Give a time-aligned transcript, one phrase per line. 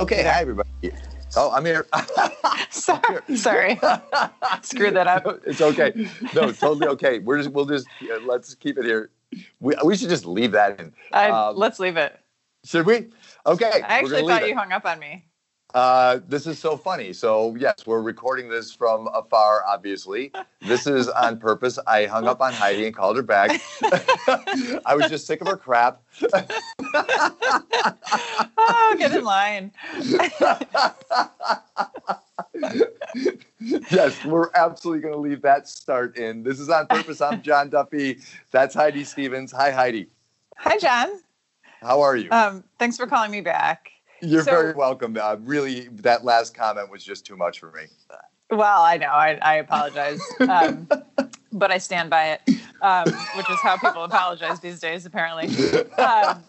[0.00, 0.68] Okay, hi everybody.
[1.36, 1.86] Oh, I'm here.
[2.70, 3.80] sorry, sorry.
[4.62, 5.40] Screwed that up.
[5.46, 6.08] it's okay.
[6.34, 7.20] No, totally okay.
[7.20, 9.10] We're just we'll just uh, let's keep it here.
[9.60, 10.92] We, we should just leave that in.
[11.12, 12.18] I, um, let's leave it.
[12.64, 13.10] Should we?
[13.46, 13.70] Okay.
[13.72, 15.26] I actually thought you hung up on me.
[15.74, 17.12] Uh, this is so funny.
[17.12, 19.64] So yes, we're recording this from afar.
[19.66, 20.30] Obviously,
[20.62, 21.80] this is on purpose.
[21.88, 23.60] I hung up on Heidi and called her back.
[23.82, 26.00] I was just sick of her crap.
[28.56, 29.72] oh, get in line.
[33.90, 36.44] yes, we're absolutely going to leave that start in.
[36.44, 37.20] This is on purpose.
[37.20, 38.20] I'm John Duffy.
[38.52, 39.50] That's Heidi Stevens.
[39.50, 40.06] Hi, Heidi.
[40.56, 41.20] Hi, John.
[41.82, 42.30] How are you?
[42.30, 43.90] Um, thanks for calling me back.
[44.24, 45.16] You're so, very welcome.
[45.20, 47.84] Uh, really, that last comment was just too much for me.
[48.50, 49.08] Well, I know.
[49.08, 50.20] I, I apologize.
[50.40, 50.88] Um,
[51.52, 52.40] but I stand by it,
[52.82, 53.04] um,
[53.36, 55.46] which is how people apologize these days, apparently.
[55.98, 56.44] Um,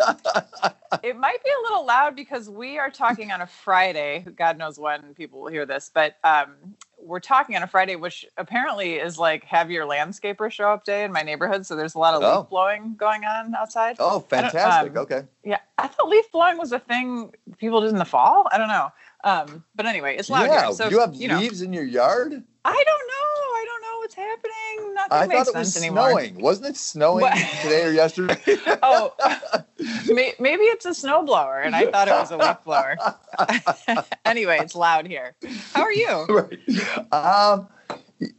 [1.04, 4.26] it might be a little loud because we are talking on a Friday.
[4.36, 6.56] God knows when people will hear this, but um,
[7.06, 11.04] we're talking on a Friday, which apparently is like have your landscaper show up day
[11.04, 11.66] in my neighborhood.
[11.66, 12.40] So there's a lot of oh.
[12.40, 13.98] leaf blowing going on outside.
[14.00, 14.92] Oh, fantastic.
[14.92, 15.24] Um, okay.
[15.44, 15.60] Yeah.
[15.78, 18.48] I thought leaf blowing was a thing people did in the fall.
[18.52, 18.92] I don't know.
[19.24, 20.74] Um, but anyway, it's loud yeah, here.
[20.74, 22.44] So you have you leaves in your yard?
[22.66, 23.14] I don't know.
[23.56, 23.75] I don't know
[24.06, 24.94] what's happening.
[24.94, 26.12] Nothing I makes thought it was anymore.
[26.12, 26.40] snowing.
[26.40, 27.26] Wasn't it snowing
[27.64, 28.38] today or yesterday?
[28.84, 29.14] oh,
[30.08, 32.98] maybe it's a snowblower, and I thought it was a leaf blower.
[34.26, 35.36] anyway, it's loud here.
[35.74, 36.26] How are you?
[36.36, 37.14] Right.
[37.14, 37.68] Um,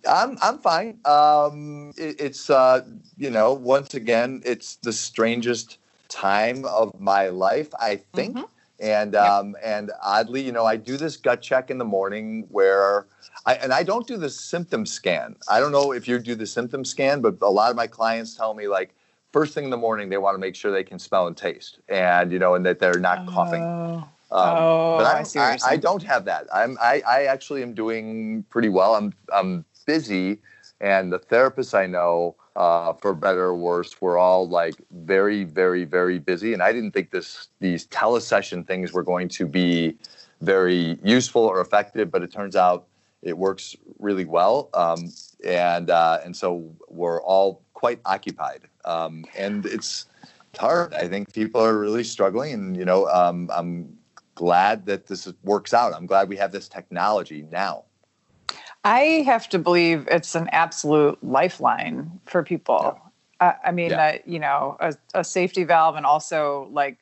[0.09, 0.99] I'm I'm fine.
[1.05, 2.85] Um, it, it's uh,
[3.17, 5.79] you know, once again, it's the strangest
[6.09, 7.71] time of my life.
[7.81, 8.37] I think.
[8.37, 8.45] Mm-hmm.
[8.79, 9.63] And um, yep.
[9.65, 13.07] and oddly, you know, I do this gut check in the morning where
[13.47, 15.37] I and I don't do the symptom scan.
[15.49, 18.35] I don't know if you do the symptom scan, but a lot of my clients
[18.35, 18.95] tell me like
[19.33, 21.79] first thing in the morning they want to make sure they can smell and taste,
[21.89, 23.63] and you know, and that they're not coughing.
[23.63, 24.09] Oh.
[24.29, 26.49] Um, oh, but I, see I, I, don't have that.
[26.53, 28.97] I'm I, I actually am doing pretty well.
[28.97, 30.39] I'm I'm busy,
[30.81, 35.85] and the therapists I know uh, for better or worse, we're all like very, very,
[35.85, 36.53] very busy.
[36.53, 39.97] And I didn't think this these telesession things were going to be
[40.41, 42.87] very useful or effective, but it turns out
[43.23, 44.71] it works really well.
[44.75, 45.13] Um,
[45.45, 50.07] and uh, and so we're all quite occupied, um, and it's,
[50.51, 50.95] it's hard.
[50.95, 53.97] I think people are really struggling, and you know, um, I'm
[54.35, 55.93] glad that this works out.
[55.95, 57.85] I'm glad we have this technology now.
[58.87, 63.01] I have to believe it's an absolute lifeline for people.
[63.41, 63.49] Yeah.
[63.49, 64.07] Uh, I mean, yeah.
[64.07, 66.97] uh, you know, a, a, safety valve, and also like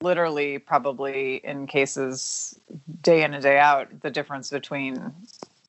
[0.00, 2.58] literally, probably in cases
[3.02, 5.12] day in and day out, the difference between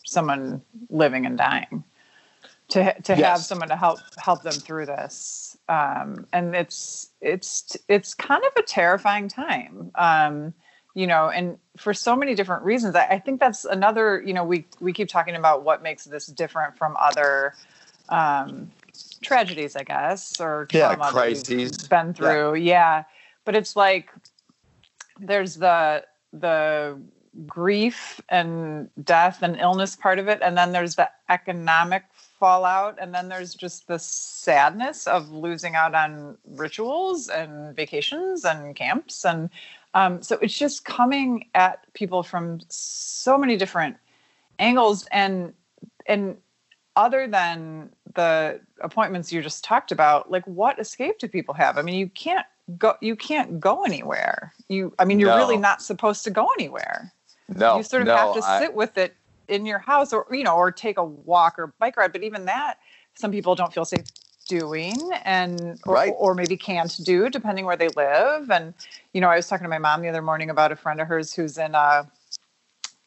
[0.05, 0.61] someone
[0.91, 1.83] living and dying.
[2.69, 3.25] To to yes.
[3.25, 8.51] have someone to help help them through this, um, and it's it's it's kind of
[8.55, 9.89] a terrifying time.
[9.95, 10.53] Um,
[10.95, 12.95] you know, and for so many different reasons.
[12.95, 16.25] I, I, think that's another, you know, we we keep talking about what makes this
[16.25, 17.53] different from other
[18.09, 18.71] um,
[19.21, 22.55] tragedies, I guess, or yeah, crises been through.
[22.55, 22.97] Yeah.
[22.99, 23.03] yeah.
[23.45, 24.11] But it's like
[25.19, 26.99] there's the the
[27.45, 32.03] grief and death and illness part of it, and then there's the economic
[32.39, 38.75] fallout, and then there's just the sadness of losing out on rituals and vacations and
[38.75, 39.49] camps and
[39.93, 43.97] um, so it's just coming at people from so many different
[44.59, 45.53] angles and
[46.05, 46.37] and
[46.95, 51.77] other than the appointments you just talked about, like what escape do people have?
[51.77, 52.45] I mean, you can't
[52.77, 54.53] go you can't go anywhere.
[54.67, 55.37] You I mean, you're no.
[55.37, 57.11] really not supposed to go anywhere.
[57.47, 57.77] No.
[57.77, 59.15] You sort of no, have to sit with it
[59.47, 62.11] in your house or you know, or take a walk or bike ride.
[62.11, 62.77] But even that,
[63.15, 64.05] some people don't feel safe
[64.49, 66.13] doing and or, right.
[66.17, 68.51] or maybe can't do depending where they live.
[68.51, 68.73] And
[69.13, 71.07] you know i was talking to my mom the other morning about a friend of
[71.07, 72.09] hers who's in a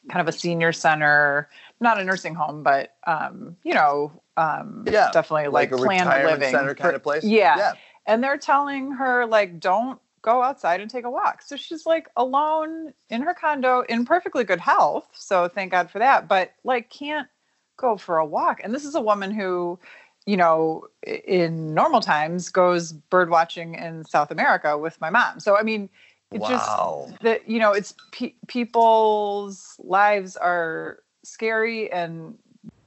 [0.09, 1.49] kind of a senior center
[1.79, 6.25] not a nursing home but um, you know um, yeah definitely like, like a planned
[6.25, 7.23] living center kind of place?
[7.23, 7.57] Yeah.
[7.57, 7.73] yeah.
[8.05, 11.41] And they're telling her like don't go outside and take a walk.
[11.41, 15.99] So she's like alone in her condo in perfectly good health so thank god for
[15.99, 17.27] that but like can't
[17.77, 18.61] go for a walk.
[18.63, 19.79] And this is a woman who
[20.25, 25.39] you know, in normal times goes bird watching in South America with my mom.
[25.39, 25.89] So, I mean,
[26.31, 26.47] it wow.
[27.09, 32.37] just that, you know, it's pe- people's lives are scary and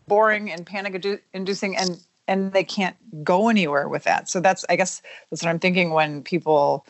[0.08, 1.04] boring and panic
[1.34, 4.28] inducing and, and they can't go anywhere with that.
[4.28, 6.86] So that's, I guess that's what I'm thinking when people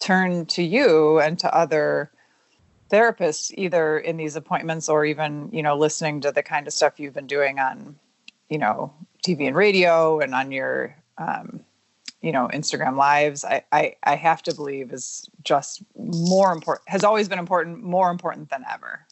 [0.00, 2.10] turn to you and to other
[2.90, 6.98] therapists, either in these appointments or even, you know, listening to the kind of stuff
[6.98, 7.96] you've been doing on,
[8.48, 8.92] you know,
[9.22, 11.60] TV and radio and on your um,
[12.22, 17.04] you know instagram lives I, I i have to believe is just more important has
[17.04, 19.04] always been important more important than ever.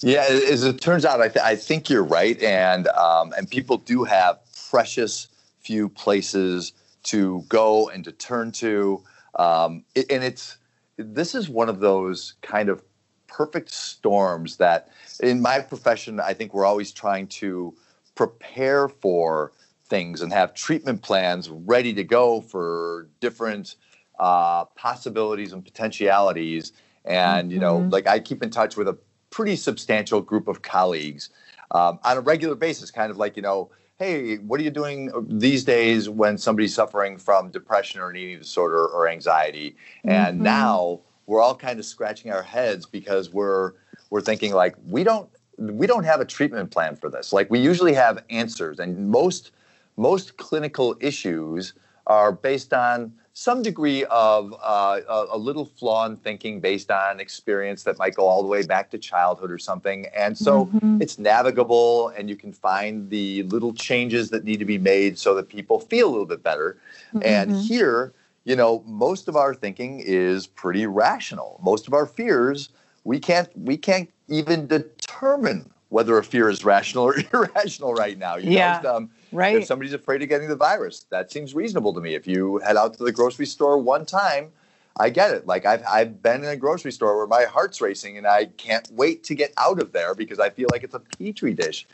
[0.00, 3.76] Yeah as it turns out i, th- I think you're right and um, and people
[3.78, 4.38] do have
[4.70, 5.28] precious
[5.60, 6.72] few places
[7.04, 9.02] to go and to turn to
[9.36, 10.56] um, and it's
[10.96, 12.82] this is one of those kind of
[13.26, 17.74] perfect storms that in my profession i think we're always trying to
[18.14, 19.52] prepare for
[19.86, 23.76] things and have treatment plans ready to go for different
[24.18, 26.72] uh, possibilities and potentialities.
[27.04, 27.54] And, mm-hmm.
[27.54, 27.90] you know, mm-hmm.
[27.90, 28.96] like I keep in touch with a
[29.30, 31.30] pretty substantial group of colleagues
[31.72, 35.10] um, on a regular basis, kind of like, you know, hey, what are you doing
[35.28, 39.76] these days when somebody's suffering from depression or an eating disorder or anxiety?
[40.04, 40.44] And mm-hmm.
[40.44, 43.72] now we're all kind of scratching our heads because we're
[44.10, 47.32] we're thinking like we don't we don't have a treatment plan for this.
[47.32, 49.52] Like we usually have answers, and most
[49.96, 51.74] most clinical issues
[52.06, 57.18] are based on some degree of uh, a, a, little flaw in thinking based on
[57.18, 60.06] experience that might go all the way back to childhood or something.
[60.14, 61.00] And so mm-hmm.
[61.00, 65.34] it's navigable, and you can find the little changes that need to be made so
[65.34, 66.78] that people feel a little bit better.
[67.14, 67.20] Mm-hmm.
[67.24, 68.12] And here,
[68.44, 71.58] you know, most of our thinking is pretty rational.
[71.62, 72.68] Most of our fears,
[73.04, 78.36] we can't we can't even determine whether a fear is rational or irrational right now.
[78.36, 78.80] You yeah.
[78.82, 78.96] Know?
[78.96, 79.56] Um, right.
[79.56, 82.14] If somebody's afraid of getting the virus, that seems reasonable to me.
[82.14, 84.50] If you head out to the grocery store one time,
[84.98, 85.46] I get it.
[85.46, 88.88] Like I've I've been in a grocery store where my heart's racing and I can't
[88.92, 91.86] wait to get out of there because I feel like it's a petri dish.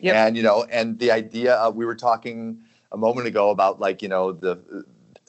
[0.00, 0.14] Yep.
[0.14, 2.58] And you know, and the idea of we were talking
[2.92, 4.84] a moment ago about like you know the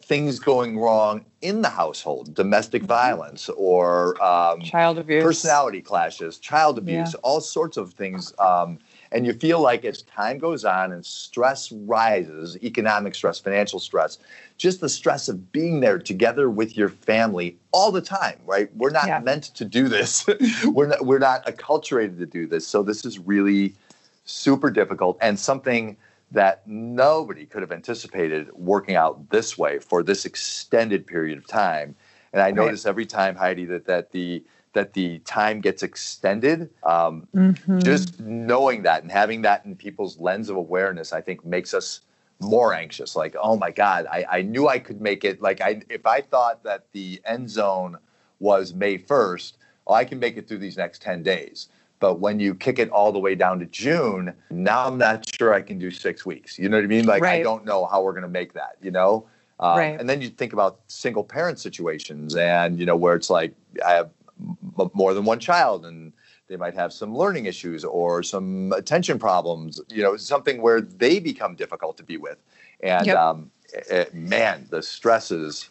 [0.08, 2.88] things going wrong in the household, domestic mm-hmm.
[2.88, 7.20] violence or um, child abuse, personality clashes, child abuse, yeah.
[7.24, 8.34] all sorts of things.
[8.40, 8.80] Um,
[9.12, 14.18] and you feel like as time goes on and stress rises, economic stress, financial stress,
[14.58, 18.74] just the stress of being there together with your family all the time, right?
[18.76, 19.20] We're not yeah.
[19.20, 20.26] meant to do this.
[20.66, 22.66] we're not we're not acculturated to do this.
[22.66, 23.76] So this is really
[24.24, 25.98] super difficult and something
[26.32, 31.96] that nobody could have anticipated working out this way for this extended period of time.
[32.34, 34.44] And I notice every time, Heidi, that that the
[34.74, 36.70] that the time gets extended.
[36.84, 37.80] Um, mm-hmm.
[37.80, 42.02] Just knowing that and having that in people's lens of awareness, I think, makes us
[42.40, 43.16] more anxious.
[43.16, 45.42] Like, oh my God, I, I knew I could make it.
[45.42, 47.98] Like, I if I thought that the end zone
[48.40, 49.58] was May first,
[49.88, 51.70] oh, I can make it through these next ten days.
[52.00, 55.54] But when you kick it all the way down to June, now I'm not sure
[55.54, 56.60] I can do six weeks.
[56.60, 57.06] You know what I mean?
[57.06, 57.40] Like right.
[57.40, 58.78] I don't know how we're going to make that.
[58.82, 59.28] You know.
[59.60, 60.00] Um, right.
[60.00, 63.54] And then you think about single parent situations, and you know where it's like
[63.84, 64.10] I have
[64.40, 66.14] m- more than one child, and
[66.48, 69.82] they might have some learning issues or some attention problems.
[69.90, 72.38] You know, something where they become difficult to be with,
[72.82, 73.18] and yep.
[73.18, 75.70] um, it, eh, man, the stress is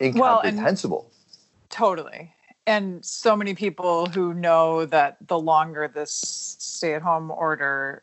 [0.00, 1.10] incomprehensible.
[1.10, 1.10] Well,
[1.70, 2.33] totally
[2.66, 8.02] and so many people who know that the longer this stay at home order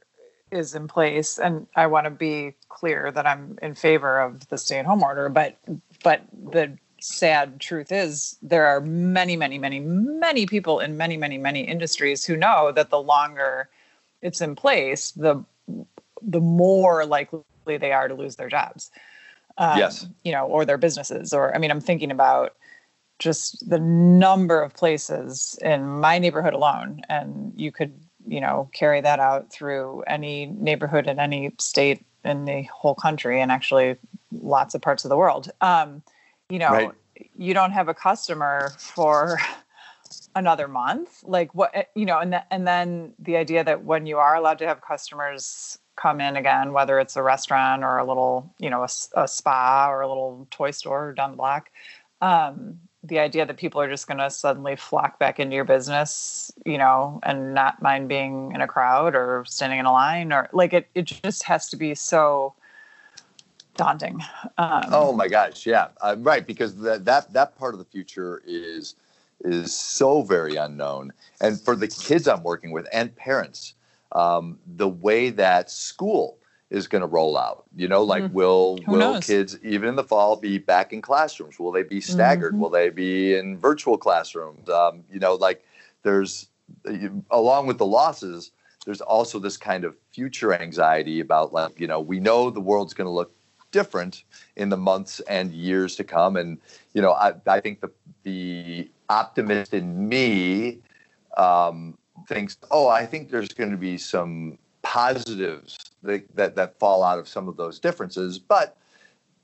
[0.51, 4.57] is in place and i want to be clear that i'm in favor of the
[4.57, 5.57] stay at home order but
[6.03, 6.21] but
[6.51, 11.61] the sad truth is there are many many many many people in many many many
[11.61, 13.69] industries who know that the longer
[14.21, 15.43] it's in place the
[16.21, 18.91] the more likely they are to lose their jobs.
[19.57, 20.07] Um, yes.
[20.23, 22.55] you know or their businesses or i mean i'm thinking about
[23.21, 27.93] just the number of places in my neighborhood alone and you could
[28.27, 33.39] you know carry that out through any neighborhood in any state in the whole country
[33.39, 33.95] and actually
[34.31, 36.01] lots of parts of the world um,
[36.49, 36.91] you know right.
[37.37, 39.37] you don't have a customer for
[40.35, 44.07] another month like what eh, you know and, th- and then the idea that when
[44.07, 48.05] you are allowed to have customers come in again whether it's a restaurant or a
[48.05, 51.69] little you know a, a spa or a little toy store down the block
[52.21, 56.51] um, the idea that people are just going to suddenly flock back into your business,
[56.65, 60.47] you know, and not mind being in a crowd or standing in a line or
[60.53, 62.53] like it, it just has to be so
[63.75, 64.21] daunting.
[64.57, 65.65] Um, oh my gosh.
[65.65, 65.87] Yeah.
[65.99, 66.45] Uh, right.
[66.45, 68.95] Because that, that, that part of the future is,
[69.43, 71.11] is so very unknown.
[71.41, 73.73] And for the kids I'm working with and parents,
[74.11, 76.37] um, the way that school
[76.71, 77.65] is going to roll out.
[77.75, 78.31] You know, like mm.
[78.31, 79.27] will Who will knows?
[79.27, 81.59] kids even in the fall be back in classrooms?
[81.59, 82.53] Will they be staggered?
[82.53, 82.61] Mm-hmm.
[82.61, 84.67] Will they be in virtual classrooms?
[84.69, 85.63] Um, you know, like
[86.03, 86.47] there's
[87.29, 88.51] along with the losses,
[88.85, 92.93] there's also this kind of future anxiety about like you know we know the world's
[92.93, 93.35] going to look
[93.71, 94.23] different
[94.55, 96.57] in the months and years to come, and
[96.93, 97.91] you know I I think the
[98.23, 100.79] the optimist in me
[101.35, 101.97] um,
[102.27, 107.19] thinks oh I think there's going to be some positives that, that, that fall out
[107.19, 108.39] of some of those differences.
[108.39, 108.77] But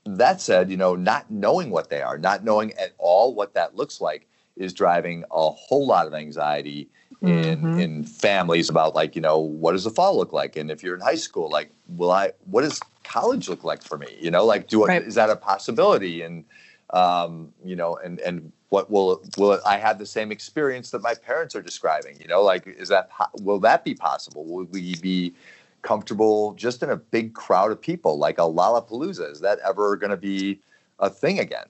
[0.04, 3.76] that said, you know, not knowing what they are, not knowing at all what that
[3.76, 4.26] looks like
[4.56, 6.88] is driving a whole lot of anxiety
[7.22, 7.78] in Mhm.
[7.78, 10.56] in families about like, you know, what does the fall look like?
[10.56, 13.98] And if you're in high school, like, will I what does college look like for
[13.98, 14.16] me?
[14.20, 15.02] You know, like do I, Right.
[15.02, 16.22] is that a possibility?
[16.22, 16.44] And
[16.90, 21.14] um, you know, and and what will will I have the same experience that my
[21.14, 22.18] parents are describing?
[22.20, 24.44] You know, like is that will that be possible?
[24.44, 25.34] Will we be
[25.82, 29.30] comfortable just in a big crowd of people like a Lollapalooza?
[29.30, 30.60] Is that ever going to be
[30.98, 31.66] a thing again?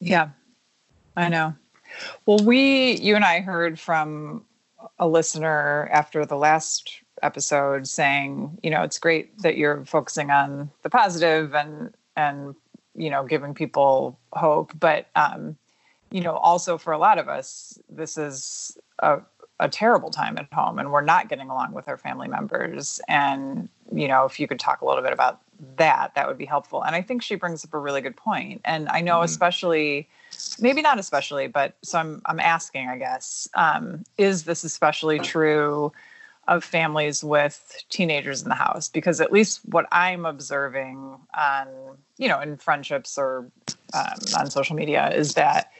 [0.00, 0.30] Yeah,
[1.16, 1.54] I know.
[2.26, 4.44] Well, we, you and I heard from
[4.98, 10.70] a listener after the last episode saying, you know, it's great that you're focusing on
[10.82, 12.54] the positive and, and,
[12.96, 14.72] you know, giving people hope.
[14.78, 15.56] But, um,
[16.10, 19.20] you know, also for a lot of us, this is a,
[19.58, 23.00] a terrible time at home and we're not getting along with our family members.
[23.08, 25.40] And, you know, if you could talk a little bit about
[25.76, 26.84] that, that would be helpful.
[26.84, 28.60] And I think she brings up a really good point.
[28.64, 29.24] And I know, Mhm.
[29.24, 30.08] especially,
[30.60, 35.92] maybe not especially, but so I'm, I'm asking, I guess, um, is this especially true
[36.48, 38.88] of families with teenagers in the house?
[38.88, 41.68] Because at least what I'm observing on,
[42.18, 43.50] you know, in friendships or
[43.94, 45.70] um, on social media is that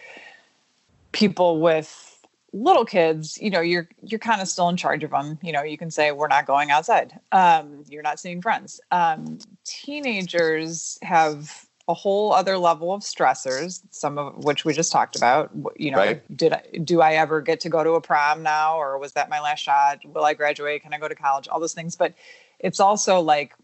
[1.12, 2.12] people with
[2.52, 5.62] little kids you know you're you're kind of still in charge of them you know
[5.62, 11.65] you can say we're not going outside um, you're not seeing friends um, teenagers have
[11.88, 15.50] a whole other level of stressors some of which we just talked about.
[15.76, 16.36] You know Right.
[16.36, 19.28] did i do i ever get to go to a prom now or was that
[19.28, 20.04] my last shot?
[20.04, 20.82] Will i graduate?
[20.82, 21.48] Can i go to college?
[21.48, 21.96] All those things.
[21.96, 22.14] But
[22.58, 23.54] it's also like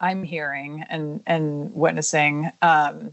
[0.00, 3.12] i'm hearing and and witnessing um,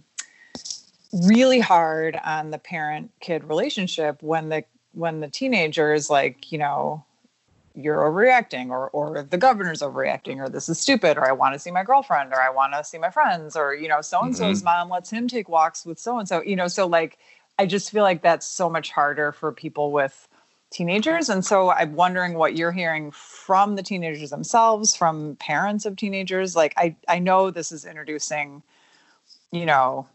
[1.25, 6.57] really hard on the parent kid relationship when the when the teenager is like you
[6.57, 7.03] know
[7.77, 11.59] you're overreacting or or the governor's overreacting or this is stupid or i want to
[11.59, 14.35] see my girlfriend or i want to see my friends or you know so and
[14.35, 14.65] so's mm-hmm.
[14.65, 17.19] mom lets him take walks with so and so you know so like
[17.59, 20.27] i just feel like that's so much harder for people with
[20.69, 21.29] teenagers.
[21.29, 26.55] And so i'm wondering what you're hearing from the teenagers themselves from parents of teenagers.
[26.55, 28.63] Like i i know this is introducing
[29.51, 30.07] you know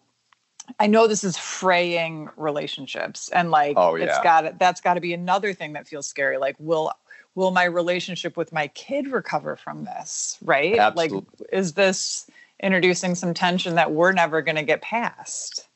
[0.78, 4.22] I know this is fraying relationships and like Oh, it's yeah.
[4.22, 6.38] got that's got to be another thing that feels scary.
[6.38, 6.92] Like will
[7.34, 11.18] will my relationship with my kid recover from this right Absolutely.
[11.40, 12.30] like is this
[12.62, 15.68] introducing some tension that we're never going to get past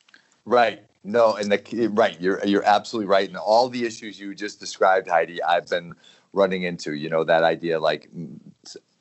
[0.47, 0.81] Right.
[1.03, 3.27] No, and the right, you're you're absolutely right.
[3.27, 5.93] And all the issues you just described, Heidi, I've been
[6.31, 6.93] running into.
[6.93, 8.39] You know that idea, like mm,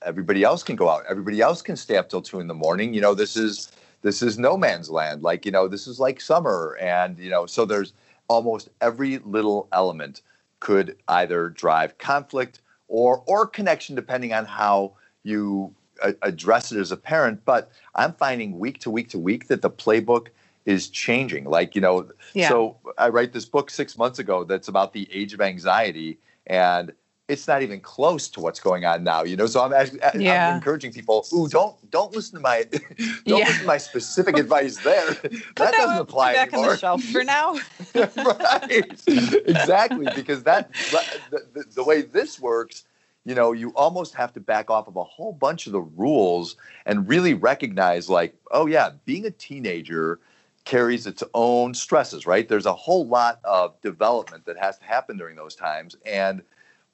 [0.02, 2.92] everybody else can go out, everybody else can stay up till two in the morning.
[2.94, 3.70] You know, this is
[4.02, 5.22] this is no man's land.
[5.22, 7.92] Like you know, this is like summer, and you know, so there's
[8.26, 10.22] almost every little element
[10.66, 14.92] could either drive conflict or or connection, depending on how
[15.22, 17.40] you a- address it as a parent.
[17.44, 20.26] But I'm finding week to week to week that the playbook
[20.64, 21.44] is changing.
[21.44, 22.48] Like, you know, Yeah.
[22.48, 26.18] so I write this book six months ago that's about the age of anxiety,
[26.48, 26.92] and
[27.28, 29.24] it's not even close to what's going on now.
[29.24, 30.54] You know, so I'm I'm Yeah.
[30.54, 32.64] encouraging people who don't don't listen to my
[33.26, 33.46] don't Yeah.
[33.46, 35.14] listen to my specific advice there.
[35.14, 37.54] Put that doesn't apply back on the shelf for now
[38.16, 41.20] right exactly because that the,
[41.54, 42.84] the, the way this works
[43.24, 46.56] you know you almost have to back off of a whole bunch of the rules
[46.84, 50.20] and really recognize like oh yeah being a teenager
[50.64, 55.16] carries its own stresses right there's a whole lot of development that has to happen
[55.16, 56.42] during those times and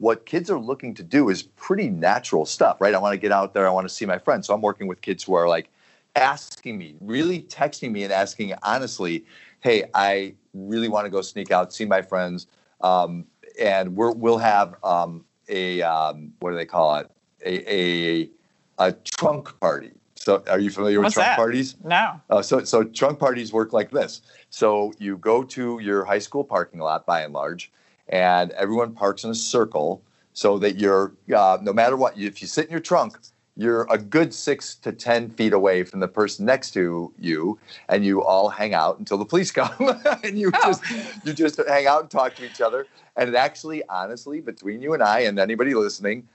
[0.02, 2.94] what kids are looking to do is pretty natural stuff right?
[2.94, 4.46] I want to get out there i want to see my friends.
[4.46, 5.70] So i'm working with kids who are like
[6.16, 9.24] asking me really texting me and asking honestly
[9.60, 12.46] hey i really want to go sneak out see my friends
[12.82, 13.26] um,
[13.60, 17.10] and we're, we'll have um, a um, what do they call it?
[17.44, 18.30] A, a
[18.78, 19.92] a trunk party.
[20.14, 21.36] So are you familiar What's with trunk that?
[21.36, 21.76] parties?
[21.84, 22.20] No.
[22.30, 24.22] Uh, so, so trunk parties work like this.
[24.50, 27.72] So you go to your high school parking lot, by and large,
[28.08, 32.18] and everyone parks in a circle, so that you're uh, no matter what.
[32.18, 33.18] If you sit in your trunk,
[33.56, 38.04] you're a good six to ten feet away from the person next to you, and
[38.04, 40.58] you all hang out until the police come, and you Oh.
[40.64, 40.82] just
[41.24, 42.86] you just hang out and talk to each other.
[43.16, 46.28] And it actually, honestly, between you and I and anybody listening,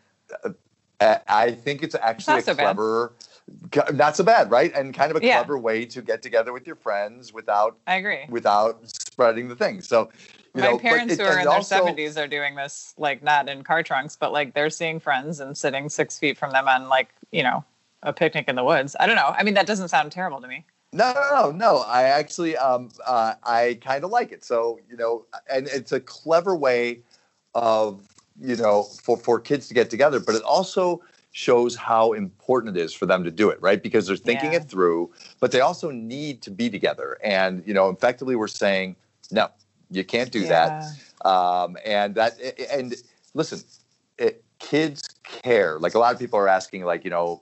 [0.44, 0.52] uh,
[1.28, 2.62] I think it's actually not a so bad.
[2.76, 3.14] clever
[3.94, 4.74] not so bad, right?
[4.76, 5.38] And kind of a Yeah.
[5.38, 9.82] clever way to get together with your friends without i agree without spreading the thing.
[9.82, 10.10] So,
[10.56, 13.48] you my know, parents it- who are in their 70s are doing this like not
[13.50, 16.90] in car trunks but like they're seeing friends and sitting six feet from them on
[16.90, 17.64] like you know
[18.04, 20.48] a picnic in the woods i don't know i mean that doesn't sound terrible to
[20.48, 21.78] me No, no, no, no.
[21.80, 24.46] I actually, um, uh, I kind of like it.
[24.46, 27.02] So, you know, and it's a clever way
[27.54, 28.08] of,
[28.40, 31.02] you know, for for kids to get together, but it also
[31.32, 33.84] shows how important it is for them to do it, right?
[33.84, 34.60] Because they're thinking Yeah.
[34.60, 35.12] it through,
[35.42, 37.18] but they also need to be together.
[37.22, 38.96] And, you know, effectively we're saying,
[39.30, 39.50] no,
[39.90, 40.84] you can't do that.
[41.24, 42.40] Um, and that,
[42.72, 42.96] and
[43.34, 43.62] listen,
[44.18, 45.80] it, kids care.
[45.80, 47.42] Like a lot of people are asking, like, you know,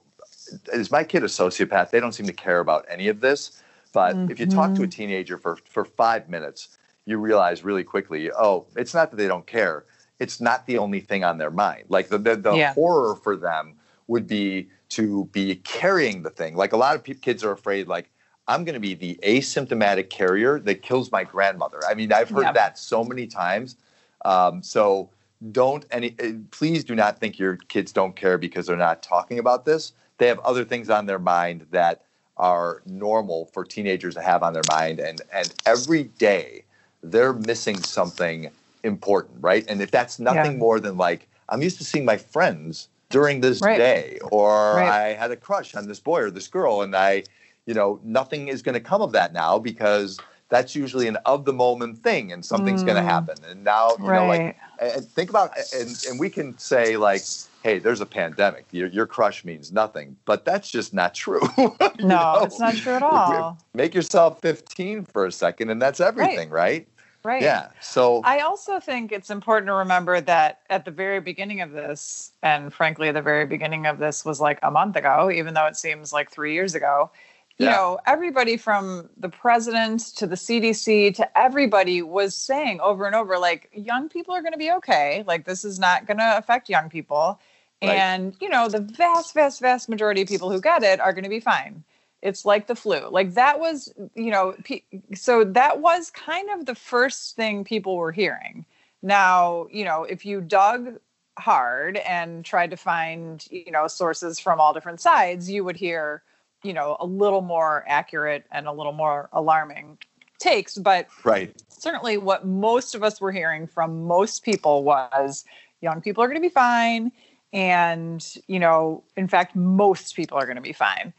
[0.72, 1.90] is my kid a sociopath?
[1.90, 3.62] They don't seem to care about any of this.
[3.92, 6.76] But if you talk to a teenager for, for five minutes,
[7.06, 9.84] you realize really quickly, oh, it's not that they don't care.
[10.18, 11.84] It's not the only thing on their mind.
[11.88, 12.74] Like the, the, the Yeah.
[12.74, 13.76] horror for them
[14.06, 16.56] would be to be carrying the thing.
[16.56, 18.10] Like a lot of pe- kids are afraid, like,
[18.48, 21.80] I'm going to be the asymptomatic carrier that kills my grandmother.
[21.88, 22.52] I mean, I've heard Yeah.
[22.52, 23.76] that so many times.
[24.24, 25.10] Um, so
[25.52, 29.38] don't any, uh, please do not think your kids don't care because they're not talking
[29.38, 29.92] about this.
[30.18, 32.02] They have other things on their mind that
[32.36, 36.64] are normal for teenagers to have on their mind, and and every day
[37.02, 38.50] they're missing something
[38.82, 39.64] important, right?
[39.68, 40.58] And if that's nothing Yeah.
[40.58, 43.76] more than like I'm used to seeing my friends during this Right.
[43.76, 44.88] day, or Right.
[44.90, 47.24] I had a crush on this boy or this girl, and I,
[47.66, 50.18] you know, nothing is going to come of that now because
[50.48, 53.06] that's usually an of the moment thing, and something's going to Mm.
[53.06, 53.38] happen.
[53.48, 57.22] And now, you know, like and think about and and we can say like
[57.62, 61.72] hey there's a pandemic your, your crush means nothing but that's just not true No,
[62.00, 62.40] know?
[62.42, 63.58] it's not true at all.
[63.74, 66.86] make yourself 15 for a second and that's everything right,
[67.24, 67.42] Right.
[67.42, 71.72] yeah so I also think it's important to remember that at the very beginning of
[71.72, 75.66] this, and frankly, the very beginning of this was like a month ago, even though
[75.66, 77.10] it seems like three years ago.
[77.58, 77.72] You Yeah.
[77.72, 83.38] know, everybody from the president to the CDC to everybody was saying over and over,
[83.38, 85.24] like, young people are going to be okay.
[85.26, 87.40] Like, this is not going to affect young people.
[87.82, 87.96] Right.
[87.98, 91.24] And, you know, the vast, vast, vast majority of people who get it are going
[91.24, 91.82] to be fine.
[92.20, 93.08] It's like the flu.
[93.08, 94.82] Like, that was, you know, pe-
[95.14, 98.66] so that was kind of the first thing people were hearing.
[99.02, 100.98] Now, you know, if you dug
[101.38, 106.22] hard and tried to find, you know, sources from all different sides, you would hear,
[106.66, 109.98] you know, a little more accurate and a little more alarming
[110.38, 110.76] takes.
[110.76, 115.44] But right certainly what most of us were hearing from most people was
[115.80, 117.12] young people are going to be fine.
[117.52, 121.12] And, you know, in fact, most people are going to be fine.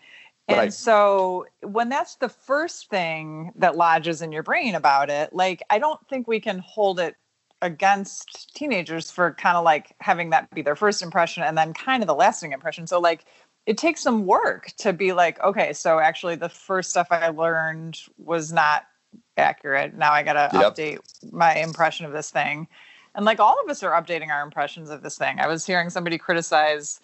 [0.49, 0.73] And Right.
[0.73, 5.79] so when that's the first thing that lodges in your brain about it, like I
[5.79, 7.15] don't think we can hold it
[7.61, 12.03] against teenagers for kind of like having that be their first impression and then kind
[12.03, 12.87] of the lasting impression.
[12.87, 13.25] So like
[13.67, 17.99] it takes some work to be like, okay, so actually the first stuff I learned
[18.17, 18.87] was not
[19.35, 19.93] accurate.
[19.93, 20.77] Now I got to Yep.
[20.77, 20.99] update
[21.33, 22.69] my impression of this thing.
[23.13, 25.39] And like all of us are updating our impressions of this thing.
[25.41, 27.01] I was hearing somebody criticize,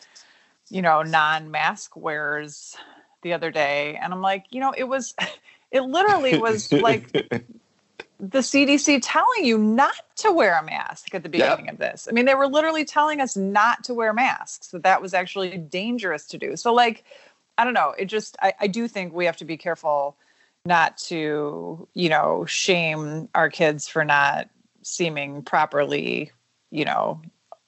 [0.70, 2.78] you know, non-mask wearers
[3.24, 5.16] the other day and I'm like, you know, it was
[5.72, 7.12] it literally was like
[8.30, 11.58] the CDC telling you not to wear a mask at the Yep.
[11.58, 12.08] beginning of this.
[12.10, 15.58] I mean, they were literally telling us not to wear masks, that that was actually
[15.58, 16.56] dangerous to do.
[16.56, 17.04] So, like,
[17.58, 17.94] I don't know.
[17.98, 20.16] It just, I, I do think we have to be careful
[20.64, 24.50] not to, you know, shame our kids for not
[24.84, 26.32] seeming properly,
[26.72, 27.22] you know,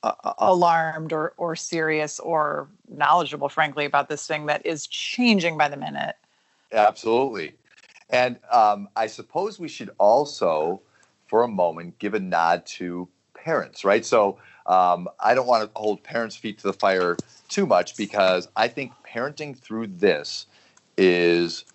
[0.03, 5.67] a- alarmed or, or serious or knowledgeable, frankly, about this thing that is changing by
[5.67, 6.15] the minute.
[6.71, 7.55] Absolutely.
[8.09, 10.81] And um, I suppose we should also,
[11.27, 14.05] for a moment, give a nod to parents, right?
[14.05, 17.17] So um, I don't want to hold parents' feet to the fire
[17.49, 20.47] too much because I think parenting through this
[20.97, 21.65] is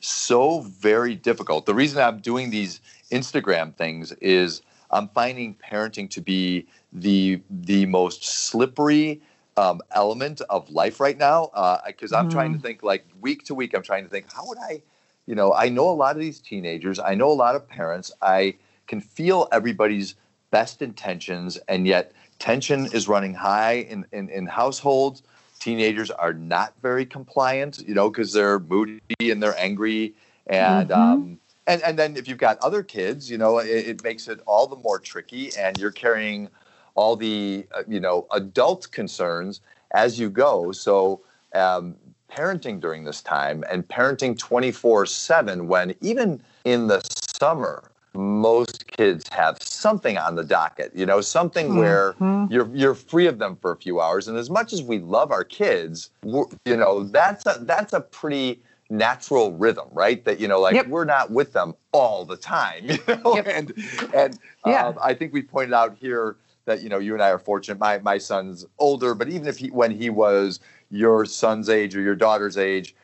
[0.00, 1.66] so very difficult.
[1.66, 7.86] The reason I'm doing these Instagram things is I'm finding parenting to be the the
[7.86, 9.20] most slippery
[9.56, 11.50] um, element of life right now
[11.86, 13.74] because I'm trying to think like week to week.
[13.74, 14.82] I'm trying to think how would I,
[15.30, 16.98] you know, I know a lot of these teenagers.
[16.98, 18.10] I know a lot of parents.
[18.20, 18.56] I
[18.88, 20.16] can feel everybody's
[20.50, 25.22] best intentions, and yet tension is running high in in, in households.
[25.60, 30.14] Teenagers are not very compliant, you know, because they're moody and they're angry,
[30.48, 30.96] and Mhm.
[30.98, 31.38] um,
[31.68, 34.66] and and then if you've got other kids, you know, it, it makes it all
[34.66, 36.48] the more tricky, and you're carrying
[36.96, 39.60] all the uh, you know adult concerns
[39.92, 40.72] as you go.
[40.72, 41.20] So
[41.54, 41.94] um,
[42.34, 47.00] parenting during this time and parenting 24 7 when even in the
[47.38, 52.50] summer most kids have something on the docket you know something where Mhm.
[52.50, 55.30] you're you're free of them for a few hours and as much as we love
[55.32, 60.60] our kids you know that's a that's a pretty natural rhythm right that you know
[60.60, 60.88] like Yep.
[60.88, 63.46] we're not with them all the time you know Yep.
[63.48, 63.72] and
[64.12, 64.86] and Yeah.
[64.88, 67.78] um, i think we pointed out here that you know you and i are fortunate
[67.78, 70.58] my my son's older but even if he when he was
[70.90, 72.94] your son's age or your daughter's age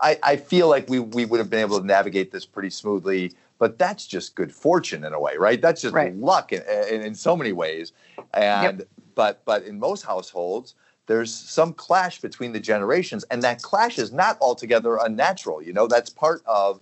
[0.00, 3.32] I, I feel like we, we would have been able to navigate this pretty smoothly,
[3.58, 5.60] but that's just good fortune in a way, right?
[5.60, 6.14] That's just Right.
[6.16, 7.92] luck in, in, in so many ways.
[8.34, 10.74] And but but in most households,
[11.06, 15.88] there's some clash between the generations and that clash is not altogether unnatural you know
[15.88, 16.80] that's part of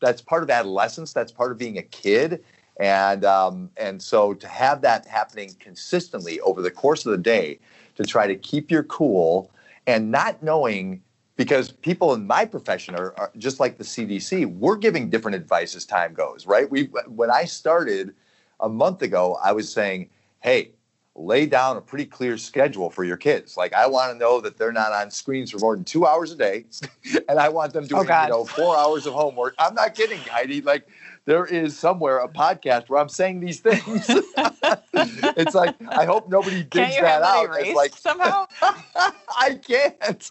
[0.00, 2.44] that's part of adolescence that's part of being a kid
[2.78, 7.58] and um, and so to have that happening consistently over the course of the day
[7.94, 9.50] to try to keep your cool
[9.88, 11.02] and not knowing
[11.36, 14.44] because people in my profession are, are, just like the CDC.
[14.46, 16.70] We're giving different advice as time goes, right?
[16.70, 18.14] We when I started
[18.60, 20.72] a month ago, I was saying, "Hey,
[21.14, 23.56] lay down a pretty clear schedule for your kids.
[23.56, 26.32] Like I want to know that they're not on screens for more than two hours
[26.32, 26.66] a day,
[27.28, 29.54] and I want them doing oh you know four hours of homework.
[29.58, 30.60] I'm not kidding, Heidi.
[30.60, 30.86] Like
[31.28, 34.06] there is somewhere a podcast where I'm saying these things.
[34.08, 37.50] it's like I hope nobody digs that out.
[37.60, 40.30] It's like somehow I can't.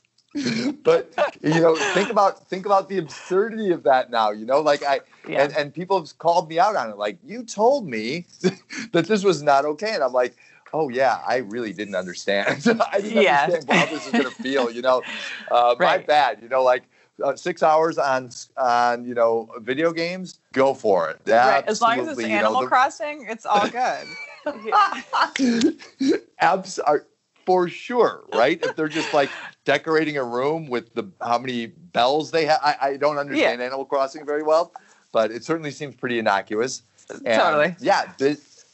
[0.84, 4.32] but you know, think about think about the absurdity of that now.
[4.32, 5.44] You know, like I yeah.
[5.44, 6.98] and, and people have called me out on it.
[6.98, 8.26] Like you told me
[8.92, 10.36] that this was not okay, and I'm like,
[10.74, 12.48] oh yeah, I really didn't understand.
[12.92, 13.44] I didn't yeah.
[13.44, 14.72] understand how this is going to feel.
[14.72, 15.04] You know,
[15.52, 16.00] uh, right.
[16.02, 16.40] my bad.
[16.42, 16.86] You know, like
[17.24, 21.20] uh, six hours on on you know video games, go for it.
[21.26, 21.64] Right.
[21.68, 22.68] As long as it's Animal know, the...
[22.68, 24.08] Crossing, it's all good.
[26.40, 27.06] Abs- are,
[27.46, 28.64] for sure, right?
[28.64, 29.30] if they're just like
[29.66, 33.66] decorating a room with the how many bells they have, I, I don't understand yeah.
[33.66, 34.72] Animal Crossing very well,
[35.12, 36.84] but it certainly seems pretty innocuous.
[37.10, 37.76] And totally.
[37.80, 38.12] Yeah,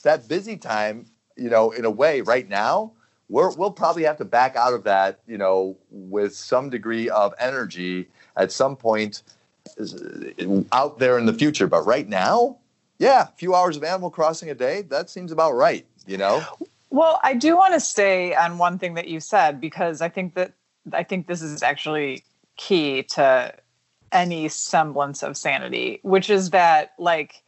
[0.04, 1.06] that busy time,
[1.38, 2.94] you know, in a way, right now
[3.34, 7.34] we're, we'll probably have to back out of that, you know, with some degree of
[7.40, 9.24] energy at some point
[9.80, 11.66] uh, out there in the future.
[11.66, 12.58] But right now,
[13.00, 16.44] yeah, a few hours of Animal Crossing a day, that seems about right, you know?
[16.92, 20.36] Well, I do want to stay on one thing that you said because I think
[20.36, 20.54] that
[20.92, 22.24] I think this is actually
[22.58, 23.52] key to
[24.12, 27.42] any semblance of sanity, which is that like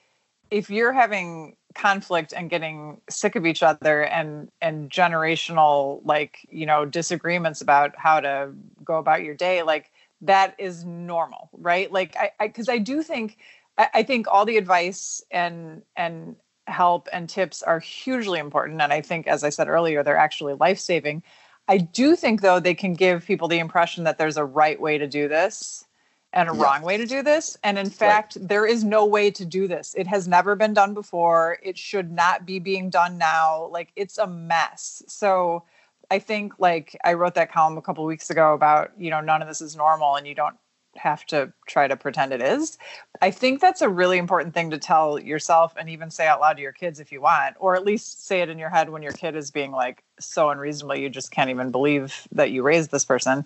[0.50, 6.66] if you're having conflict and getting sick of each other and and generational like you
[6.66, 8.52] know disagreements about how to
[8.84, 11.92] go about your day like that is normal right?
[11.92, 13.38] Like i because I, I, do think
[13.78, 16.36] I, I think all the advice and and
[16.68, 18.82] help and tips are hugely important.
[18.82, 21.24] And i think as i said earlier they're actually life-saving.
[21.68, 24.98] I do think though they can give people the impression that there's a right way
[24.98, 25.85] to do this
[26.36, 26.62] and a yeah.
[26.62, 27.58] wrong way to do this.
[27.63, 28.48] And in fact, right.
[28.48, 29.95] there is no way to do this.
[29.98, 31.58] It has never been done before.
[31.63, 33.67] It should not be being done now.
[33.71, 35.02] Like it's a mess.
[35.08, 35.63] So
[36.12, 39.41] I think like I wrote that column a couple weeks ago about, you know, none
[39.41, 40.58] of this is normal and you don't
[40.98, 42.78] have to try to pretend it is.
[43.21, 46.54] I think that's a really important thing to tell yourself and even say out loud
[46.54, 49.02] to your kids if you want, or at least say it in your head when
[49.02, 52.91] your kid is being like so unreasonable you just can't even believe that you raised
[52.91, 53.45] this person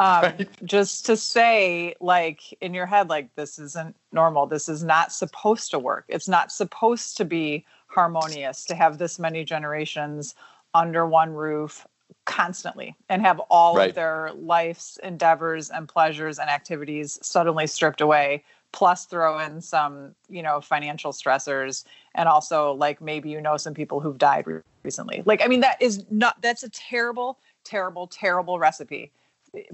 [0.00, 0.48] um, right.
[0.64, 5.70] just to say like in your head like this isn't normal this is not supposed
[5.70, 10.34] to work it's not supposed to be harmonious to have this many generations
[10.74, 11.86] under one roof
[12.24, 13.90] constantly and have all right.
[13.90, 20.14] of their life's endeavors and pleasures and activities suddenly stripped away plus throw in some
[20.30, 21.84] you know financial stressors
[22.14, 24.46] and also like maybe you know some people who've died
[24.82, 29.10] recently like i mean that is not that's a terrible terrible terrible recipe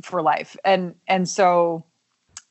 [0.03, 1.85] for life and and so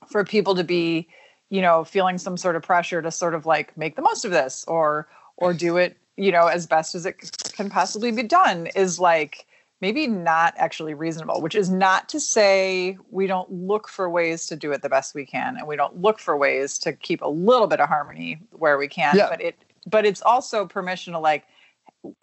[0.08, 1.08] for people to be
[1.50, 4.32] you know feeling some sort of pressure to sort of like make the most of
[4.32, 5.08] this or
[5.38, 7.16] or do it you know as best as it
[7.54, 9.46] can possibly be done is like
[9.82, 14.56] maybe not actually reasonable which is not to say we don't look for ways to
[14.56, 17.28] do it the best we can and we don't look for ways to keep a
[17.28, 19.28] little bit of harmony where we can yeah.
[19.30, 21.46] but it but it's also permission to like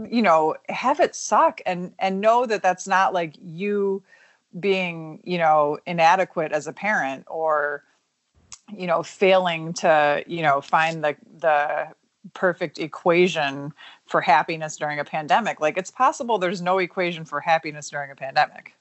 [0.09, 4.03] you know have it suck and and know that that's not like you
[4.59, 7.85] being you know inadequate as a parent or
[8.77, 11.89] you know failing to you know find the the
[12.35, 13.73] perfect equation
[14.07, 15.61] for happiness during a pandemic.
[15.61, 18.75] Like it's possible there's no equation for happiness during a pandemic.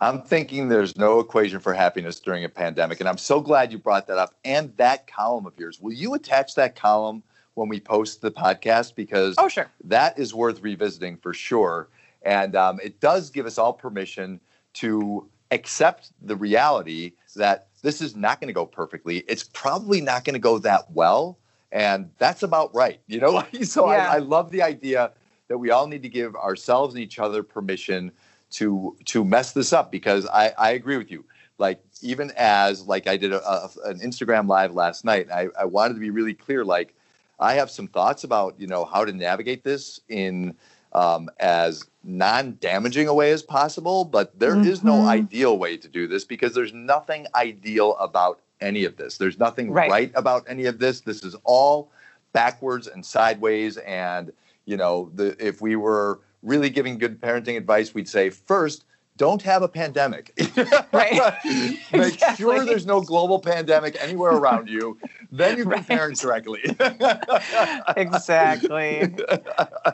[0.00, 3.78] I'm thinking there's no equation for happiness during a pandemic and i'm so glad you
[3.78, 5.80] brought that up and that column of yours.
[5.80, 7.22] Will you attach that column
[7.54, 8.94] when we post the podcast?
[8.94, 9.70] Because oh sure.
[9.84, 11.88] that is worth revisiting for sure.
[12.22, 14.40] And um, it does give us all permission
[14.74, 19.18] to accept the reality that this is not going to go perfectly.
[19.28, 21.38] It's probably not going to go that well.
[21.72, 23.00] And that's about right.
[23.06, 24.10] You know, so yeah.
[24.10, 25.12] I, I love the idea
[25.48, 28.12] that we all need to give ourselves and each other permission
[28.50, 31.24] to to mess this up because I, I agree with you.
[31.58, 35.64] Like even as like I did a, a, an Instagram live last night, I, I
[35.64, 36.64] wanted to be really clear.
[36.64, 36.94] Like
[37.38, 40.54] I have some thoughts about you know how to navigate this in
[40.92, 44.68] um, as non-damaging a way as possible but there mm-hmm.
[44.68, 45.08] is no mm-hmm.
[45.08, 49.70] ideal way to do this because there's nothing ideal about any of this there's nothing
[49.70, 51.90] right, right about any of this this is all
[52.32, 54.32] backwards and sideways and
[54.64, 58.84] you know the if we were really giving good parenting advice we'd say first
[59.20, 60.32] don't have a pandemic.
[60.92, 61.20] Right.
[61.44, 62.36] Make Exactly.
[62.36, 64.98] sure there's no global pandemic anywhere around you.
[65.30, 65.86] Then you can Right.
[65.86, 66.62] parent correctly.
[67.96, 69.14] exactly.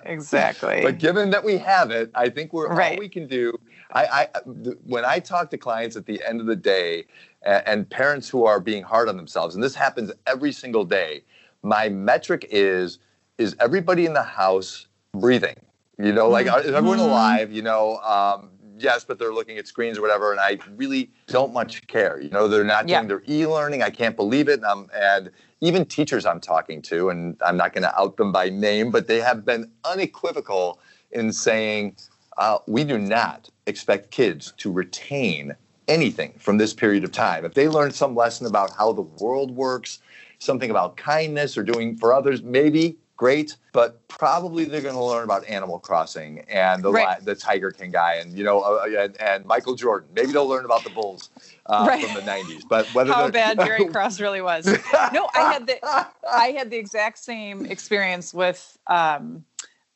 [0.04, 0.80] Exactly.
[0.82, 2.98] But given that we have it, I think we're all Right.
[2.98, 3.52] we can do.
[3.92, 7.06] I, I th- when I talk to clients at the end of the day,
[7.42, 11.22] and, and parents who are being hard on themselves, and this happens every single day.
[11.62, 12.98] My metric is:
[13.38, 15.56] is everybody in the house breathing?
[15.98, 17.08] You know, like are- is everyone Mhm.
[17.10, 17.52] alive?
[17.52, 21.52] You know, um, yes, but they're looking at screens or whatever, and I really don't
[21.52, 22.20] much care.
[22.20, 22.98] You know, they're not Yeah.
[22.98, 23.82] doing their e-learning.
[23.82, 24.54] I can't believe it.
[24.60, 28.32] And, I'm, and even teachers I'm talking to, and I'm not going to out them
[28.32, 30.78] by name, but they have been unequivocal
[31.12, 31.96] in saying
[32.38, 35.54] uh, we do not expect kids to retain
[35.88, 37.44] anything from this period of time.
[37.44, 40.00] If they learn some lesson about how the world works,
[40.38, 45.24] something about kindness or doing for others, maybe great, but probably they're going to learn
[45.24, 47.24] about Animal Crossing and the Right.
[47.24, 50.08] the Tiger King guy and you know uh, and, and Michael Jordan.
[50.14, 51.30] Maybe they'll learn about the Bulls
[51.66, 52.04] uh, Right.
[52.04, 52.62] from the '90s.
[52.68, 54.66] But whether How bad Jerry Krause really was.
[55.12, 55.78] No, I had the
[56.30, 59.44] I had the exact same experience with um,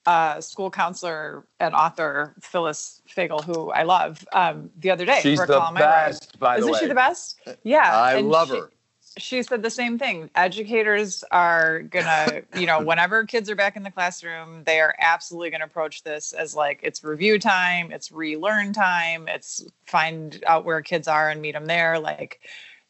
[0.06, 5.38] uh, school counselor and author Phyllis Fagell, who I love, um, the other day She's
[5.38, 6.78] for the Call My best, by Isn't way.
[6.80, 7.38] she the best?
[7.64, 8.70] Yeah, I love she- her.
[9.18, 10.30] She said the same thing.
[10.34, 15.50] Educators are gonna, you know, whenever kids are back in the classroom, they are absolutely
[15.50, 20.80] gonna approach this as like it's review time, it's relearn time, it's find out where
[20.82, 21.98] kids are and meet them there.
[21.98, 22.40] Like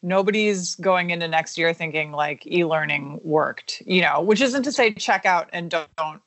[0.01, 4.93] nobody's going into next year thinking like e-learning worked, you know, which isn't to say
[4.93, 6.21] check out and don't, don't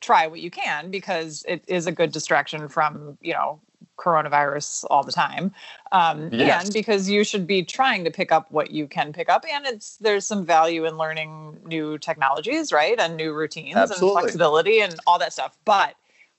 [0.00, 3.60] try what you can because it is a good distraction from, you know,
[3.98, 5.52] coronavirus all the time.
[5.92, 6.64] Um, Yes.
[6.64, 9.66] and because you should be trying to pick up what you can pick up and
[9.66, 14.08] it's there's some value in learning new technologies right and new routines Absolutely.
[14.08, 15.58] and flexibility and all that stuff.
[15.64, 15.94] But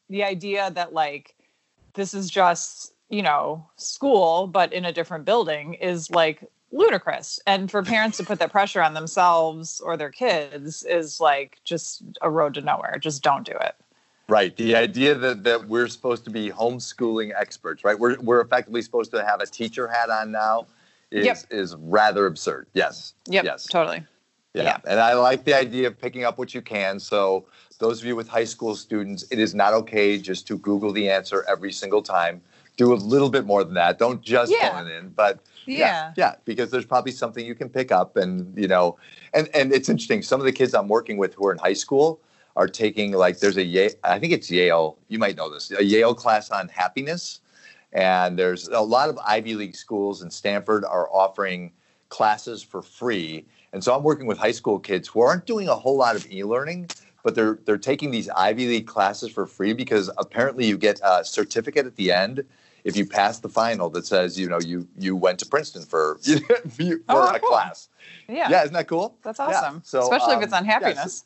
[0.10, 1.36] the idea that like
[1.94, 7.40] this is just you know school but in a different building is like ludicrous.
[7.48, 12.04] And for parents to put that pressure on themselves or their kids is like just
[12.22, 12.98] a road to nowhere.
[13.00, 13.76] Just don't do it
[14.30, 14.56] Right.
[14.56, 17.98] The idea that, that we're supposed to be homeschooling experts, right?
[17.98, 20.68] We're, we're effectively supposed to have a teacher hat on now
[21.10, 21.38] is, Yep.
[21.50, 22.68] is rather absurd.
[22.74, 23.16] Yes.
[23.28, 23.66] yep Yes.
[23.66, 24.04] totally
[24.54, 24.64] Yeah.
[24.64, 24.78] Yeah.
[24.86, 27.00] And I like the idea of picking up what you can.
[27.00, 27.46] So,
[27.80, 31.10] those of you with high school students, it is not okay just to Google the
[31.10, 32.42] answer every single time.
[32.76, 33.98] Do a little bit more than that.
[33.98, 34.78] Don't just Yeah.
[34.78, 38.68] phone in, but yeah, yeah, because there's probably something you can pick up, and you
[38.68, 38.98] know,
[39.34, 40.22] and and it's interesting.
[40.24, 42.20] Some of the kids I'm working with who are in high school
[42.60, 44.98] are taking like there's a Yale, I think it's Yale.
[45.08, 47.40] You might know this, a Yale class on happiness,
[47.94, 51.72] and there's a lot of Ivy League schools and Stanford are offering
[52.10, 53.46] classes for free.
[53.72, 56.30] And so I'm working with high school kids who aren't doing a whole lot of
[56.30, 56.90] e-learning,
[57.24, 61.24] but they're they're taking these Ivy League classes for free because apparently you get a
[61.24, 62.44] certificate at the end
[62.84, 66.18] if you pass the final that says you know you you went to Princeton for
[66.76, 67.50] for Oh, a cool.
[67.52, 67.88] class.
[68.28, 69.16] yeah Yeah, isn't that cool?
[69.24, 69.46] That's Yeah.
[69.48, 69.82] awesome.
[69.86, 71.24] So, Especially um, if it's on yeah, so- happiness.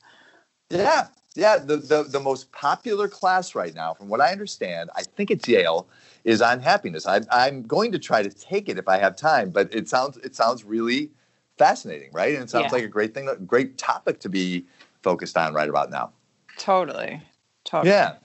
[0.70, 1.58] Yeah, yeah.
[1.58, 5.48] The, the the most popular class right now, from what I understand, I think it's
[5.48, 5.88] Yale,
[6.24, 7.06] is on happiness.
[7.08, 10.18] I, I'm going to try to take it if I have time, but it sounds
[10.18, 11.12] it sounds really
[11.58, 12.34] fascinating, right?
[12.34, 12.72] And it sounds Yeah.
[12.72, 14.66] like a great thing, a great topic to be
[15.02, 16.12] focused on right about now.
[16.58, 17.22] Totally.
[17.64, 17.92] Totally.
[17.92, 18.16] Yeah.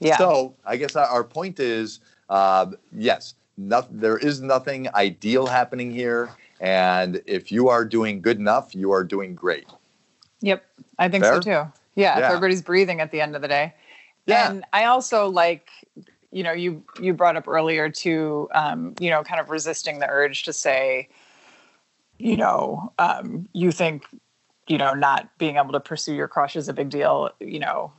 [0.00, 0.16] Yeah.
[0.16, 6.30] So I guess our, point is, uh, yes, no, there is nothing ideal happening here,
[6.60, 9.66] and if you are doing good enough, you are doing great.
[10.40, 10.64] Yep.
[10.98, 11.34] I think Fair?
[11.34, 11.72] so too.
[11.98, 13.74] Yeah, If everybody's breathing at the end of the day.
[14.26, 14.50] Yeah.
[14.52, 15.68] And I also like,
[16.30, 20.08] you know, you you brought up earlier to, um, you know, kind of resisting the
[20.08, 21.08] urge to say,
[22.18, 24.04] you know, um, you think,
[24.68, 27.30] you know, not being able to pursue your crush is a big deal.
[27.40, 27.92] You know,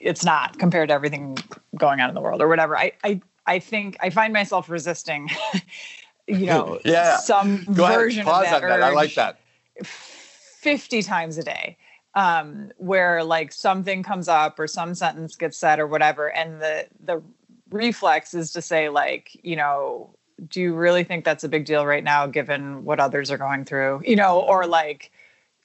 [0.00, 1.38] it's not compared to everything
[1.76, 2.76] going on in the world or whatever.
[2.76, 5.28] I I I think I find myself resisting.
[6.26, 7.18] you know, Yeah.
[7.18, 8.82] some Go ahead, version pause of that on that.
[8.82, 9.38] I like that.
[9.84, 11.76] 50 times a day
[12.16, 16.86] um, where like something comes up or some sentence gets said or whatever and the
[17.04, 17.22] the
[17.70, 20.10] reflex is to say like you know
[20.48, 23.64] do you really think that's a big deal right now given what others are going
[23.64, 24.02] through?
[24.04, 25.10] You know or like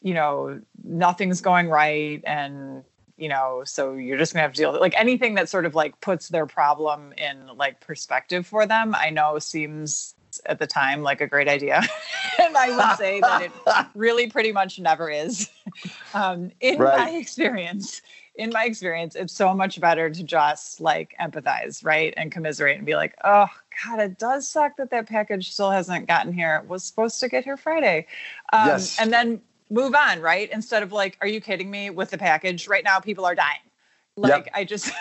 [0.02, 2.84] you know nothing's going right and
[3.18, 4.82] you know so you're just gonna have to deal with it.
[4.82, 9.10] Like anything that sort of like puts their problem in like perspective for them i
[9.10, 11.82] know seems at the time like a great idea
[12.40, 13.52] and i would say that it
[13.96, 15.50] really pretty much never is.
[16.14, 16.98] Um, in Right.
[16.98, 18.02] my experience,
[18.36, 22.14] in my experience, it's so much better to just like empathize, right?
[22.18, 23.48] And commiserate and be like, oh,
[23.86, 26.58] God, it does suck that that package still hasn't gotten here.
[26.62, 28.08] It was supposed to get here Friday.
[28.52, 29.00] Um, Yes.
[29.00, 30.52] And then move on, right?
[30.52, 32.68] Instead of like, are you kidding me with the package?
[32.68, 33.62] Right now, people are dying.
[34.18, 34.92] Like, I just.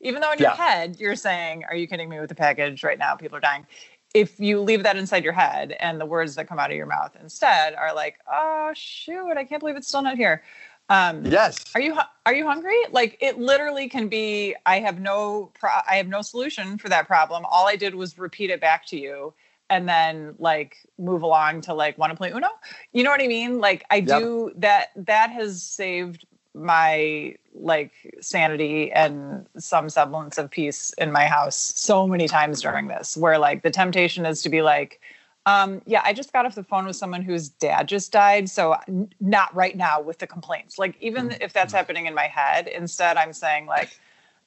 [0.00, 2.98] Even though in your head you're saying, "Are you kidding me with the package right
[2.98, 3.16] now?
[3.16, 3.66] People are dying."
[4.14, 6.86] If you leave that inside your head and the words that come out of your
[6.86, 10.42] mouth instead are like, "Oh shoot, I can't believe it's still not here."
[10.90, 11.64] Um, yes.
[11.74, 11.96] Are you
[12.26, 12.76] are you hungry?
[12.90, 14.56] Like it literally can be.
[14.66, 17.44] I have no pro- I have no solution for that problem.
[17.48, 19.32] All I did was repeat it back to you,
[19.70, 22.48] and then like move along to like want to play Uno.
[22.92, 23.60] You know what I mean?
[23.60, 24.20] Like I yep.
[24.20, 24.88] do that.
[24.96, 32.06] That has saved my like sanity and some semblance of peace in my house so
[32.06, 35.00] many times during this where like the temptation is to be like
[35.46, 38.50] um, yeah, I just got off the phone with someone whose dad just died.
[38.50, 38.76] So,
[39.20, 40.78] not right now with the complaints.
[40.78, 43.88] Like, even if that's happening in my head, instead, I'm saying, like,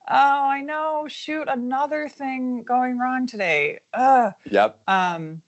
[0.07, 3.79] oh, I know, shoot, another thing going wrong today.
[3.93, 4.33] Ugh.
[4.49, 4.81] Yep.
[4.87, 5.41] Um,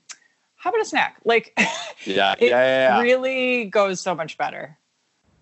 [0.56, 1.18] how about a snack?
[1.24, 1.52] Like,
[2.04, 4.76] yeah, it yeah, yeah, really goes so much better.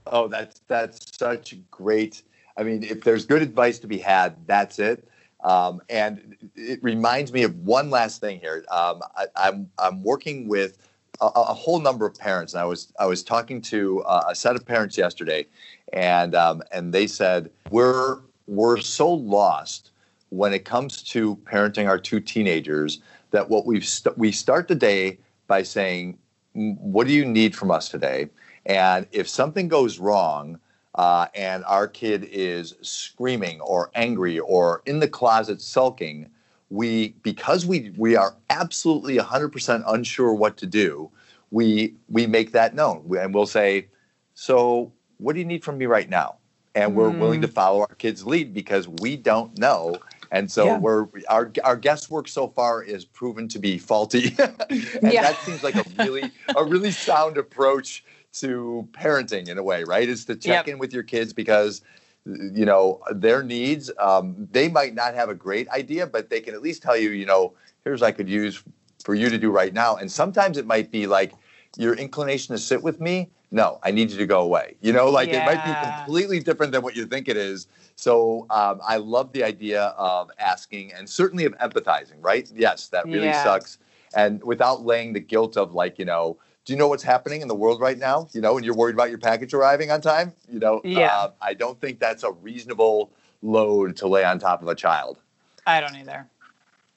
[0.06, 2.22] Oh, that's that's such great.
[2.56, 5.08] I mean, if there's good advice to be had, that's it.
[5.42, 8.64] Um, and it reminds me of one last thing here.
[8.70, 10.78] Um, I, am I'm, I'm working with
[11.20, 14.34] a, a, whole number of parents, and I was I was talking to uh, a
[14.34, 15.46] set of parents yesterday,
[15.92, 19.90] and um, and they said we're we're so lost
[20.30, 24.74] when it comes to parenting our two teenagers that what we st- we start the
[24.74, 26.18] day by saying,
[26.54, 28.28] "What do you need from us today?"
[28.66, 30.58] And if something goes wrong,
[30.94, 36.30] uh, and our kid is screaming or angry or in the closet sulking,
[36.70, 41.10] we because we we are absolutely 100% unsure what to do,
[41.50, 43.88] we we make that known and we'll say,
[44.34, 46.36] "So, what do you need from me right now?"
[46.76, 47.18] And we're mm.
[47.18, 49.96] willing to follow our kids' lead because we don't know
[50.34, 50.78] and so yeah.
[50.78, 55.22] we're our our guesswork so far is proven to be faulty and yeah.
[55.22, 60.08] that seems like a really a really sound approach to parenting in a way, right?
[60.08, 60.68] Is to check yep.
[60.68, 61.82] in with your kids because
[62.26, 63.90] you know their needs.
[63.98, 67.10] Um, they might not have a great idea, but they can at least tell you,
[67.10, 68.62] you know, here's I could use
[69.04, 69.96] for you to do right now.
[69.96, 71.34] And sometimes it might be like
[71.76, 73.30] your inclination to sit with me.
[73.50, 74.76] No, I need you to go away.
[74.80, 75.42] You know, like yeah.
[75.42, 77.68] it might be completely different than what you think it is.
[77.94, 82.50] So um, I love the idea of asking and certainly of empathizing, right?
[82.54, 83.44] Yes, that really yeah.
[83.44, 83.78] sucks.
[84.16, 87.48] And without laying the guilt of like, you know, do you know what's happening in
[87.48, 88.28] the world right now?
[88.32, 90.32] You know, and you're worried about your package arriving on time.
[90.50, 91.14] You know, yeah.
[91.14, 93.10] Uh, I don't think that's a reasonable
[93.42, 95.18] load to lay on top of a child.
[95.66, 96.26] I don't either.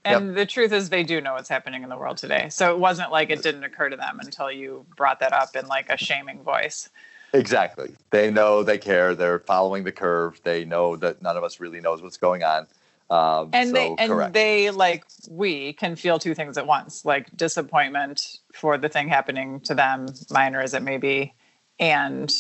[0.06, 0.36] And yep.
[0.36, 2.48] the truth is, they do know what's happening in the world today.
[2.50, 5.68] So it wasn't like it didn't occur to them until you brought that up in
[5.68, 6.90] like a shaming voice.
[7.34, 7.94] Exactly.
[8.12, 10.40] They know, they care, they're following the curve.
[10.44, 12.68] They know that none of us really knows what's going on.
[13.10, 14.34] Um, and so, they and correct.
[14.34, 19.62] they like we can feel two things at once, like disappointment for the thing happening
[19.62, 21.34] to them, minor as it may be,
[21.80, 22.36] and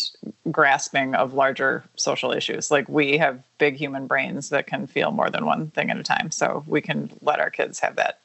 [0.51, 2.69] grasping of larger social issues.
[2.69, 6.03] Like we have big human brains that can feel more than one thing at a
[6.03, 8.19] time, so we can let our kids have that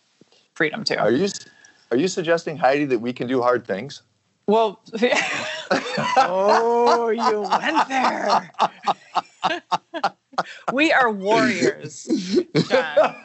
[0.55, 0.97] freedom too.
[0.97, 1.29] Are you
[1.93, 4.03] are you suggesting Heidi that we can do hard things?
[4.49, 4.81] Well,
[6.17, 8.51] oh, you went there.
[10.73, 12.05] we are warriors,
[12.69, 13.17] John.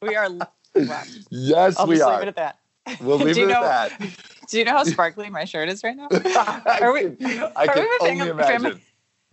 [0.00, 0.28] We are.
[0.74, 2.14] Well, yes, I'll we just are.
[2.14, 2.58] Leave it at that.
[3.00, 4.10] We'll leave it know, at that.
[4.48, 6.08] Do you know how sparkly my shirt is right now?
[6.80, 7.16] Are we?
[7.56, 8.62] I can we only imagine.
[8.62, 8.80] Family,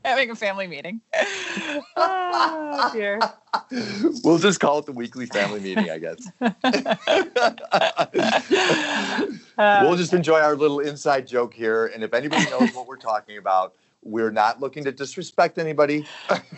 [0.05, 1.01] having a family meeting.
[2.01, 3.19] Oh dear.
[4.23, 6.31] We'll just call it the weekly family meeting, I guess.
[9.57, 12.95] Uh, we'll just enjoy our little inside joke here, and if anybody knows what we're
[12.95, 13.73] talking about,
[14.09, 16.05] we're not looking to disrespect anybody.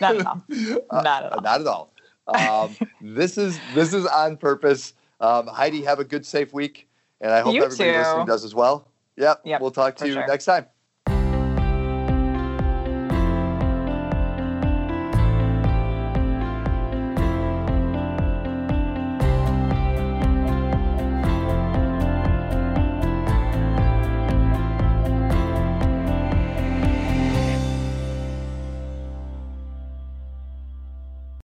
[0.00, 0.42] Not at all.
[0.92, 1.38] Not at all.
[1.38, 1.92] Uh, not at all.
[2.26, 4.94] Um, this is this is on purpose.
[5.20, 6.88] Um, Heidi, have a good, safe week,
[7.20, 7.98] and I hope you everybody too.
[7.98, 8.88] listening does as well.
[9.16, 9.42] Yep.
[9.44, 10.26] yep we'll talk to you sure.
[10.26, 10.66] next time.